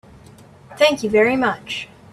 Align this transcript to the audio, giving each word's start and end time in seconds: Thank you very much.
Thank 0.77 1.03
you 1.03 1.11
very 1.11 1.35
much. 1.35 1.87